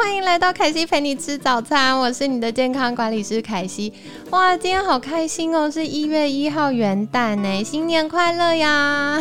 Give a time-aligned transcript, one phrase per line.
[0.00, 3.92] 欢迎来到凯西陪你吃早餐，我是你的健康管理师凯西。
[4.30, 9.20] 哇，今天好开心哦，是一月一号元旦呢，新年快乐呀！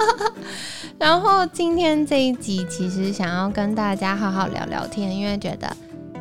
[0.98, 5.74] 然后今天这一集其实想要跟大家好好聊聊天，因为觉得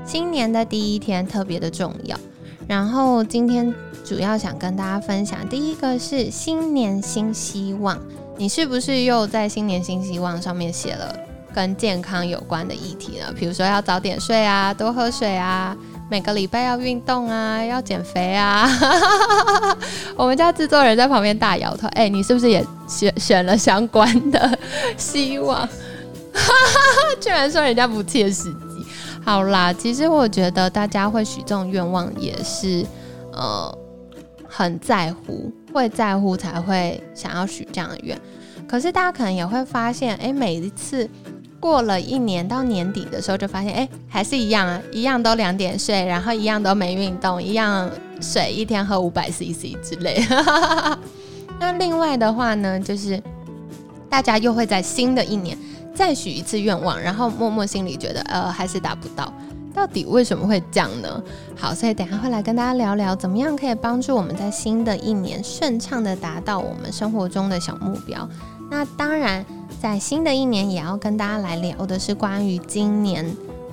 [0.06, 2.18] 新年的第一天特别的重要。
[2.66, 3.74] 然后今天
[4.06, 8.00] 主要想跟大家分享，第一个是新年新希望，
[8.38, 11.14] 你是不是又在新年新希望上面写了？
[11.54, 15.76] 跟健康有关的议题呢，比如说要早点睡啊，多喝水啊，
[16.10, 18.70] 每个礼拜要运动啊，要减肥啊。
[20.16, 24.58] 我们家制作人在旁边大摇头，哎，你是不是也选选了相关的
[24.98, 25.68] 希望？
[27.20, 28.86] 居然说人家不切实际。
[29.26, 32.86] 好啦，其实我觉得大家会许这种愿望也是
[33.34, 33.78] 呃
[34.48, 38.20] 很在乎，会在乎才会想要许这样的愿。
[38.68, 41.10] 可是大家可能也会发现，哎，每一次。
[41.60, 47.90] 过了一年到年底的时候，就发现哎，还是一样啊，一样都两点睡，然后一样都没运动，一样
[48.22, 50.26] 水一天喝五百 CC 之类。
[51.60, 53.22] 那另外的话呢，就是
[54.10, 55.58] 大家又会在新的一年
[55.94, 59.34] 再许一次愿望，然后默默心里觉得呃还是达不到，
[59.74, 61.22] 到底为什么会这样呢？
[61.58, 68.28] 好，所以等下会来跟大家聊聊，怎么样可以帮助我们在新的一年顺畅的达到我们生活中的小目标。
[68.72, 69.46] 那当然。
[69.82, 73.26] 在新的一年，也要跟大家来聊的是关于今年，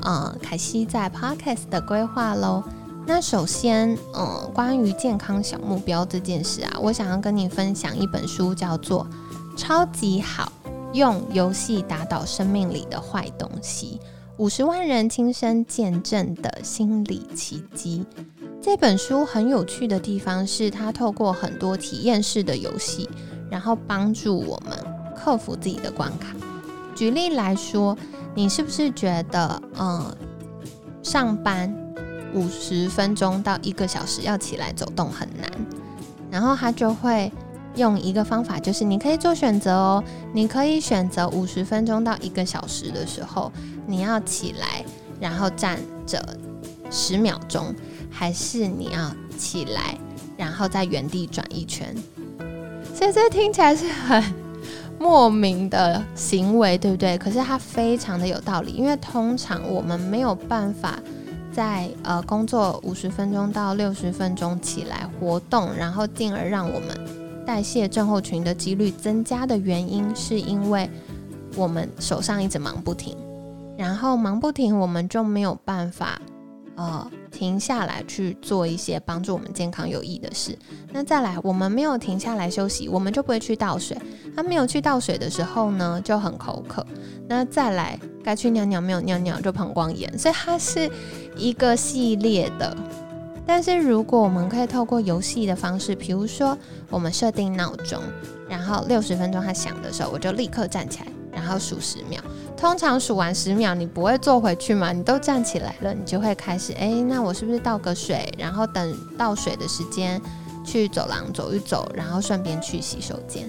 [0.03, 2.63] 呃，凯西在 Podcast 的规划喽。
[3.07, 9.07] 那首先，呃，关于健康小目标这件事啊，我想要跟你分享一本书，叫做
[9.57, 10.53] 《超级好
[10.93, 14.01] 用游戏打倒生命里的坏东西》，
[14.39, 18.05] 五十万人亲身见证的心理奇迹。
[18.63, 23.09] 这本书很有趣的地方是，它透过很多体验式的游戏，
[23.49, 24.86] 然后帮助我们。
[25.27, 26.29] 克服自己的关卡。
[26.95, 27.99] 举例来说，
[28.33, 30.17] 你是不是觉得，嗯，
[31.03, 31.77] 上班
[32.33, 35.51] 五十分钟到一个小时要起来走动很难？
[36.31, 37.33] 然后他就会
[37.75, 43.51] 用一个方法，就是你可以做选择哦，你可以选择五十分钟到一个小时的时候，
[43.85, 44.85] 你要起来，
[45.19, 45.77] 然后站
[46.07, 46.25] 着
[46.89, 47.75] 十秒钟，
[48.13, 49.99] 还是你要起来，
[50.37, 51.93] 然后在原地转一圈？
[52.95, 54.46] 所以这听起来是很。
[54.99, 57.19] 莫名的行为，对不对？
[57.19, 60.99] 可是它非常的有道理，因为通常我们没有办法
[61.53, 66.89] 在呃工作五十分钟到六十分钟起来活动，然后进而让我们
[67.45, 70.91] 代谢症候群的几率增加的原因，是因为
[71.57, 73.17] 我们手上一直忙不停，
[73.77, 76.21] 然后忙不停，我们就没有办法。
[76.77, 80.57] 呃，停下来去做一些帮助我们健康有益的事。
[80.93, 83.97] 那再来，我们没有停下来休息，我们就不会去倒水。
[84.35, 86.87] 他没有去倒水的时候呢，就很口渴。
[87.27, 90.19] 那再来，该去尿尿没有尿尿，就膀胱炎。
[90.19, 90.91] 所以它是
[91.35, 92.77] 一个系列的。
[93.47, 96.59] 但是如果我们可以透过游戏的方式，比如说
[96.91, 98.03] 我们设定闹钟，
[98.49, 102.19] 然后六十分钟它响的时候，我就立刻站起来，然后数十秒。
[102.57, 104.91] 通常数完十秒，你不会坐回去吗？
[104.91, 110.19] 你都站起来了，你就会开始，哎，那我是不是倒个水，然后等倒水的时间
[110.65, 113.47] 去走廊走一走，然后顺便去洗手间。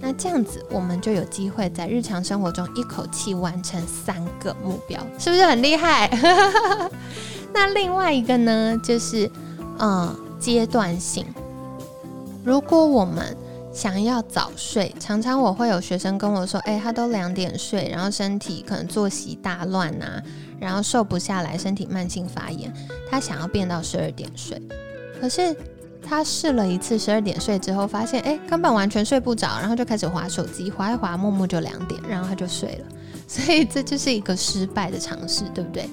[0.00, 6.10] 那这样子，我们就有机会在日常生活中一口气完成三个目标，是不是很厉害？
[7.54, 9.30] 那另外一个呢，就是
[9.78, 11.24] 嗯阶段性。
[12.44, 13.36] 如果我们
[13.78, 20.20] 想要早睡，常常我会有学生跟我说：“哎，他都两点睡，然后身体可能作息大乱啊，
[20.58, 22.74] 然后瘦不下来，身体慢性发炎。
[23.08, 24.60] 他想要变到十二点睡，
[25.20, 25.54] 可是
[26.02, 32.86] 他试了一次十二点睡之后，发现哎，根本完全睡不着，然后就开始划手机，划一划，默默就两点，然后他就睡了。
[33.28, 35.88] 所以这就是一个失败的尝试，对不对？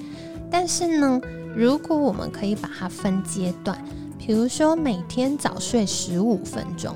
[0.50, 1.20] 但是呢，
[1.54, 3.80] 如果我们可以把它分阶段，
[4.18, 6.92] 比如说每天早睡十五分钟。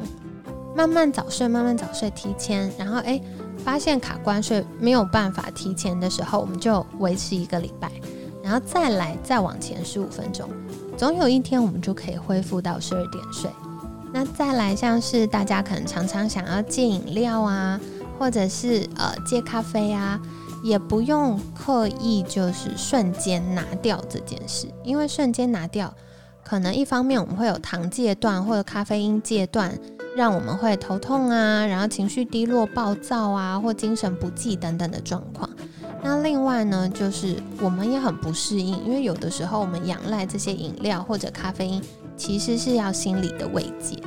[0.75, 3.23] 慢慢早睡，慢慢早睡，提前，然后诶，
[3.65, 7.91] 发现卡关睡没有办法提前的时候，我们就维持一个礼拜，
[8.43, 10.49] 然后再来再往前十五分钟，
[10.97, 13.51] 总有一天我们就可以恢复到十二点睡。
[14.13, 17.79] 那再来像是大家可能常常想要戒饮料啊，
[18.19, 20.21] 或者是呃戒咖啡啊，
[20.65, 25.93] 也不用刻意就是瞬间拿掉这件事，因为瞬间拿掉，
[26.43, 29.79] 可能一方面我们会有糖戒断或者咖啡因戒断。
[30.17, 35.49] 让我们会头痛啊，然后情绪低落、暴躁啊，或精神不济等等的状况。
[36.03, 41.83] 那另外呢，就是我们也很不适应，因为有的时候我们仰赖这些饮料或者咖啡因，
[42.17, 44.03] 其实是要心理的慰藉。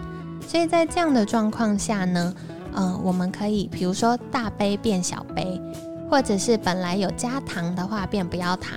[0.47, 2.33] 所以在这样的状况下呢，
[2.75, 5.61] 嗯，我们可以比如说大杯变小杯，
[6.09, 8.73] 或者是本来有加糖的话变不要糖，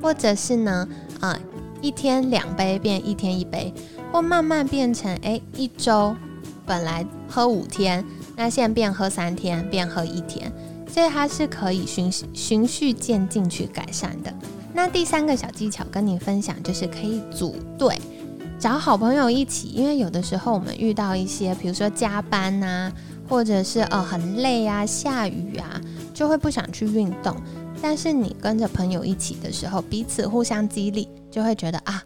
[0.00, 0.86] 或者是呢，
[1.20, 1.34] 呃，
[1.80, 3.72] 一天两杯变一天一杯，
[4.12, 6.16] 或慢慢变成诶一周
[6.64, 8.04] 本来喝五天，
[8.34, 10.50] 那现在变喝三天，变喝一天。
[10.88, 14.32] 所以它是可以循循序渐进去改善的。
[14.72, 18.00] 那第三个小技巧跟你分享，就是可以组队，
[18.58, 19.68] 找好朋友一起。
[19.68, 22.90] 因为有的时候我们遇到一些，比如说加班呐，
[23.28, 25.80] 或者是呃很累啊、下雨啊，
[26.14, 27.36] 就会不想去运动。
[27.82, 32.02] 但是你跟着朋友一起的时候，彼此互相激励，就会觉得啊，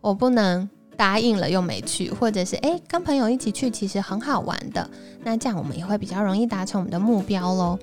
[0.00, 0.66] 我不能
[1.00, 4.86] 答应了又没去，或者是诶，跟朋友一起去其实很好玩的。
[5.24, 7.78] 那这样我们也会比较容易达成我们的目标喽。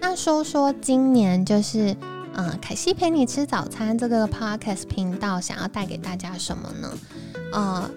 [0.00, 1.94] 那说说今年就是，
[2.32, 6.90] 嗯，凯西陪你吃早餐这个 podcast 频道想要带给大家什么呢？
[7.52, 7.90] 呃，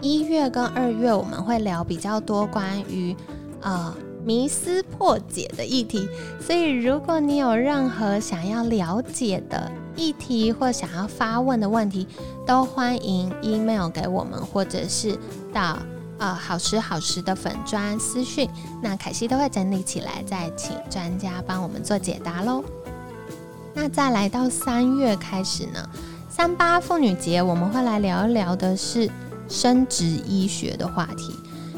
[0.00, 3.16] 一月跟二月我们会聊比较多关于
[3.60, 3.92] 呃
[4.24, 6.08] 迷思破解的议题，
[6.40, 12.06] 所以如果你有任何想要了解的议题或想要发问的问题，
[12.46, 15.18] 都欢迎 email 给我们，或者是
[15.52, 15.78] 到。
[16.18, 18.48] 呃，好时好时的粉砖私讯，
[18.80, 22.62] 那凯西都会整理起来，再请专家帮我们做解答喽。
[23.74, 25.84] 那再来到三月开始呢，
[26.30, 29.10] 三八妇女节我们会来聊一聊的是
[29.48, 31.34] 生殖医学的话题。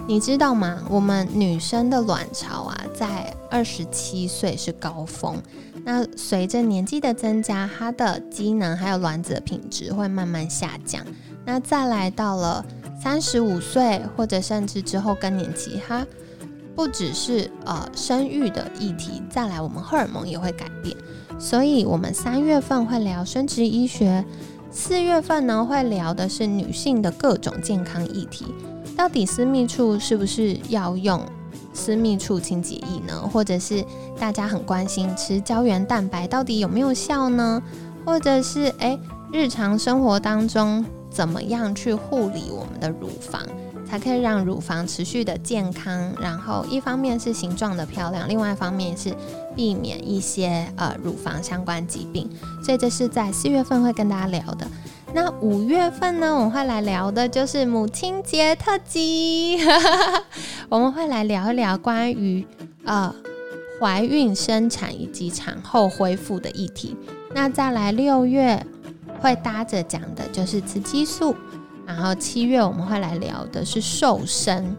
[0.06, 0.82] 你知道吗？
[0.90, 5.38] 我们女生的卵巢啊，在二十七岁是高峰，
[5.84, 11.04] 那随着年纪的增加，它的机能还有卵子的品质会慢慢下降。
[11.44, 12.64] 那再来到了。
[12.96, 16.06] 三十五岁或者甚至之后更年期，它
[16.74, 20.96] 不只是呃生育的议题，再来我们荷尔蒙也会改变，
[21.38, 24.24] 所以我们三月份会聊生殖医学，
[24.70, 28.46] 四月份呢会聊的是女性的各种健康议题，
[28.96, 31.20] 到底私密处是不是要用
[31.74, 33.28] 私密处清洁液呢？
[33.30, 33.84] 或者是
[34.18, 37.62] 大家很关心吃胶原蛋白到底有没有效呢？
[38.06, 38.98] 或者是诶
[39.30, 40.82] 日常生活当中。
[41.10, 43.40] 怎么样去护理我们的乳房，
[43.88, 46.12] 才可以让乳房持续的健康？
[46.20, 49.14] 然后一方面是形状的漂亮，另外一方面是
[49.54, 52.28] 避免一些呃乳房相关疾病。
[52.64, 54.66] 所以这是在四月份会跟大家聊的。
[55.14, 59.58] 那五月份呢，我们会来聊的就是母亲节特辑，
[60.68, 62.44] 我们会来聊一聊关于
[62.84, 63.14] 呃
[63.80, 66.96] 怀孕、生产以及产后恢复的议题。
[67.32, 68.60] 那再来六月。
[69.20, 71.34] 会搭着讲的就是雌激素，
[71.86, 74.76] 然后七月我们会来聊的是瘦身，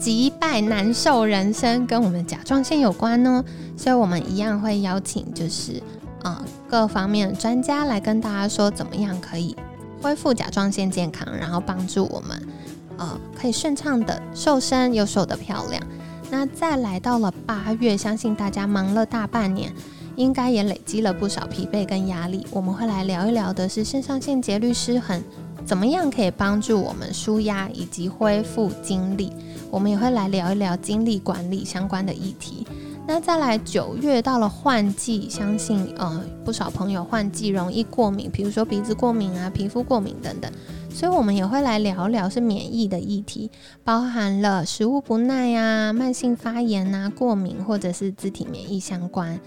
[0.00, 3.44] 击败难受人生跟我们甲状腺有关呢，
[3.76, 5.82] 所以我们一样会邀请就是
[6.22, 9.56] 呃各方面的专家来跟大家说怎么样可以
[10.00, 12.48] 恢复甲状腺健康，然后帮助我们
[12.96, 15.82] 呃可以顺畅的瘦身又瘦得漂亮。
[16.30, 19.72] 那再来到了八月，相信大家忙了大半年。
[20.14, 22.46] 应该也累积了不少疲惫跟压力。
[22.50, 25.22] 我们会来聊一聊的是肾上腺节律失衡，
[25.64, 29.32] 怎么样可以帮助我们舒压以及恢复精力。
[29.70, 32.66] 我们也会来聊一聊精力管理相关的议题。
[33.06, 40.50] 那再来九月到了换季，相信呃不少朋友换季容易过敏，比如说鼻子过敏啊、皮肤过敏等等，
[40.88, 43.50] 所以我们也会来聊聊是免疫的议题，
[43.84, 49.38] 包含了食物不耐啊、慢性发炎啊、过敏或者是自体免疫相关。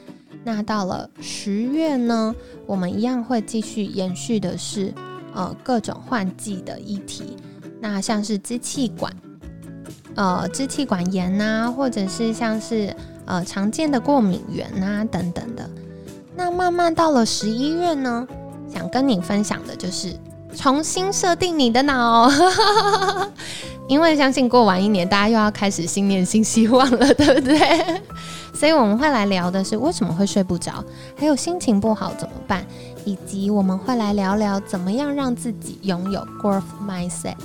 [0.44, 2.36] 那到了十月呢，
[2.68, 4.94] 我们一样会继续延续的是，
[5.34, 7.36] 呃，各种换季的议题。
[7.80, 9.12] 那像是支气管，
[10.14, 12.96] 呃，支气管炎呐，或者是像是
[13.26, 15.70] 呃常见的过敏源呐等等的。
[16.36, 18.28] 那慢慢到了十一月呢，
[18.72, 20.14] 想跟你分享的就是
[20.56, 22.30] 重新设定你的脑，
[23.88, 28.02] 因为相信过完一年，大家又要开始新年新希望了，对不对？
[28.54, 30.84] 所以我们会来聊的是为什么会睡不着，
[31.18, 32.66] 还有心情不好怎么办，
[33.04, 37.36] 以及我们会来聊聊怎么样让自己拥有 growth mindset，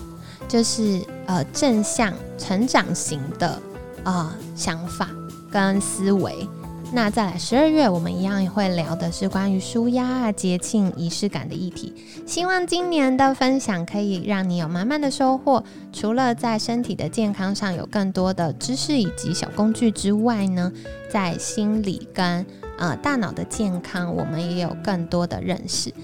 [0.48, 3.60] 就是呃正向成长型的
[4.04, 5.08] 呃想法
[5.50, 6.46] 跟思维。
[6.92, 11.94] 那再来十二月，我们一样会聊的是关于舒压啊、节庆仪式感的议题。
[12.26, 15.62] 希望今年的分享可以让你有满满的收获。
[15.92, 20.72] 除了在身体的健康上有更多的知识以及小工具之外呢，
[21.08, 22.44] 在心理跟
[22.76, 25.94] 呃大脑的健康，我们也有更多的认识。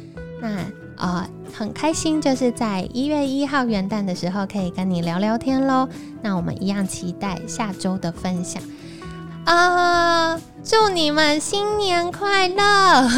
[0.40, 0.64] 那
[0.98, 5.88] 呃，很开心，就是在一月一号元旦的时候可以跟你聊聊天喽。
[6.22, 8.62] 那我们一样期待下周的分享
[9.46, 10.38] 啊！
[10.64, 13.08] 祝你们新年快乐！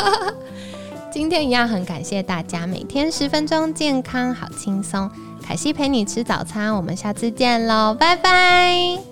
[1.12, 5.10] 今天一样很感谢大家，每天十分钟健康好轻松，
[5.46, 9.09] 凯西陪你吃早餐，我们下次见喽，拜拜。